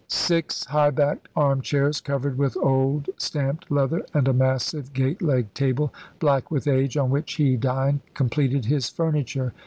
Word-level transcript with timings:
Six 0.07 0.65
high 0.65 0.89
backed 0.89 1.27
arm 1.35 1.61
chairs, 1.61 2.01
covered 2.01 2.35
with 2.35 2.57
old 2.57 3.11
stamped 3.19 3.69
leather, 3.69 4.03
and 4.15 4.27
a 4.27 4.33
massive 4.33 4.93
gate 4.93 5.21
legged 5.21 5.53
table, 5.53 5.93
black 6.17 6.49
with 6.49 6.65
age, 6.65 6.97
on 6.97 7.11
which 7.11 7.33
he 7.35 7.55
dined, 7.55 7.99
completed 8.15 8.65
his 8.65 8.89
furniture. 8.89 9.53